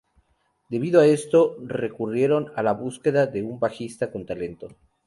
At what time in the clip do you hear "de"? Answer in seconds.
3.27-3.43